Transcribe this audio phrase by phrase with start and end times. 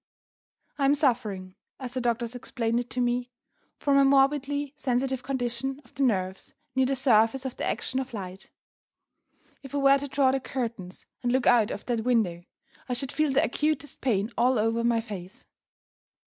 [0.79, 3.29] I am suffering (as the doctors explain it to me)
[3.77, 8.11] from a morbidly sensitive condition of the nerves near the surface to the action of
[8.11, 8.49] light.
[9.61, 12.43] If I were to draw the curtains, and look out of that window,
[12.89, 15.45] I should feel the acutest pain all over my face.